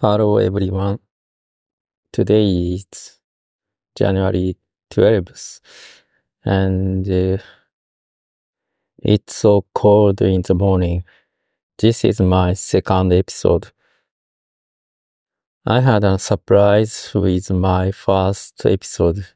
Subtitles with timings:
[0.00, 1.00] Hello everyone.
[2.12, 3.18] Today is
[3.96, 4.56] January
[4.92, 5.58] 12th
[6.44, 7.42] and uh,
[9.02, 11.02] it's so cold in the morning.
[11.78, 13.72] This is my second episode.
[15.66, 19.26] I had a surprise with my first episode.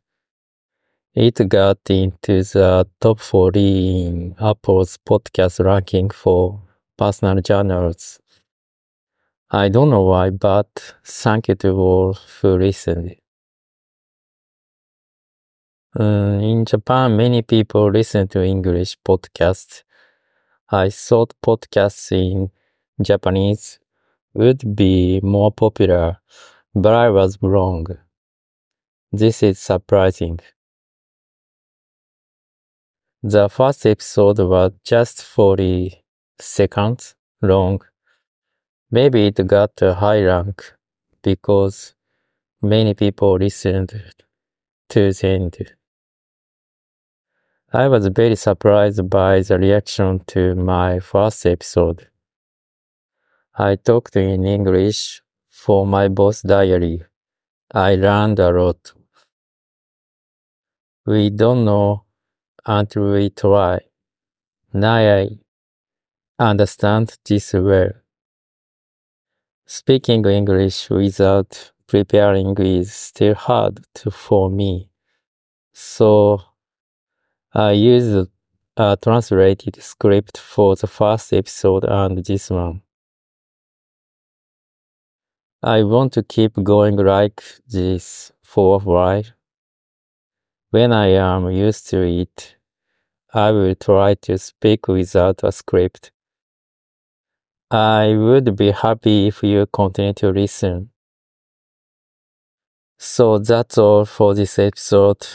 [1.13, 6.63] It got into the top 40 in Apple's podcast ranking for
[6.97, 8.22] personal journals.
[9.55, 13.17] I don't know why, but thank you to all who listened.
[15.95, 19.83] Uh, in Japan, many people listen to English podcasts.
[20.71, 22.51] I thought podcasts in
[23.03, 23.79] Japanese
[24.33, 26.17] would be more popular,
[26.75, 27.87] but I was wrong.
[29.13, 30.41] This is surprising.
[33.23, 36.03] The first episode was just 40
[36.39, 37.83] seconds long.
[38.95, 40.75] Maybe it got a high rank
[41.23, 41.95] because
[42.61, 43.89] many people listened
[44.91, 45.57] to the.
[47.73, 52.09] I was very surprised by the reaction to my first episode.
[53.55, 57.03] I talked in English for my voice diary.
[57.73, 58.93] I learned a lot.
[61.07, 62.05] We don't know
[62.67, 63.81] until we try.
[64.75, 65.29] Now I
[66.39, 68.02] understand this well.
[69.75, 74.91] Speaking English without preparing is still hard to, for me.
[75.73, 76.43] So
[77.55, 78.29] I used
[78.77, 82.83] a translated script for the first episode and this one.
[85.63, 89.25] I want to keep going like this for a while.
[90.69, 92.57] When I am used to it,
[93.33, 96.13] I will try to speak without a script.
[97.73, 100.91] I would be happy if you continue to listen.
[102.99, 105.27] So that's all for this episode.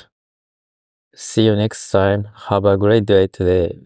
[1.14, 2.30] See you next time.
[2.48, 3.78] Have a great day today.